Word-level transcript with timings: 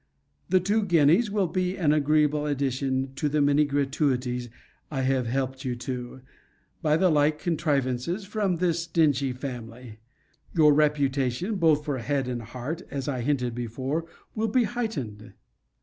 The 0.49 0.59
two 0.59 0.81
guineas 0.81 1.29
will 1.29 1.45
be 1.45 1.77
an 1.77 1.93
agreeable 1.93 2.47
addition 2.47 3.13
to 3.13 3.29
the 3.29 3.39
many 3.39 3.65
gratuities 3.65 4.49
I 4.89 5.01
have 5.01 5.27
helped 5.27 5.63
you 5.63 5.75
to, 5.75 6.21
by 6.81 6.97
the 6.97 7.11
like 7.11 7.37
contrivances, 7.37 8.25
from 8.25 8.55
this 8.55 8.81
stingy 8.81 9.31
family. 9.31 9.99
Your 10.55 10.73
reputation, 10.73 11.57
both 11.57 11.85
for 11.85 11.99
head 11.99 12.27
and 12.27 12.41
heart, 12.41 12.81
as 12.89 13.07
I 13.07 13.21
hinted 13.21 13.53
before, 13.53 14.07
will 14.33 14.47
be 14.47 14.63
heightened. 14.63 15.33